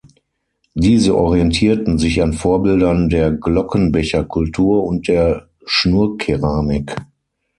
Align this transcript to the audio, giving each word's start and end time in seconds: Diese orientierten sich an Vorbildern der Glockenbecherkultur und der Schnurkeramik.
Diese 0.73 1.15
orientierten 1.15 1.99
sich 1.99 2.23
an 2.23 2.33
Vorbildern 2.33 3.07
der 3.09 3.29
Glockenbecherkultur 3.33 4.83
und 4.83 5.07
der 5.07 5.47
Schnurkeramik. 5.67 6.95